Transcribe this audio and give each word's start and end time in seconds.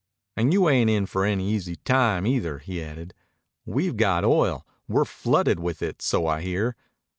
"And 0.35 0.51
you 0.51 0.67
ain't 0.67 0.89
in 0.89 1.05
for 1.05 1.25
any 1.25 1.47
easy 1.51 1.75
time 1.75 2.25
either," 2.25 2.57
he 2.57 2.81
added. 2.81 3.13
"We've 3.67 3.95
got 3.95 4.25
oil. 4.25 4.65
We're 4.87 5.05
flooded 5.05 5.59
with 5.59 5.83
it, 5.83 6.01
so 6.01 6.25
I 6.25 6.41
hear. 6.41 6.75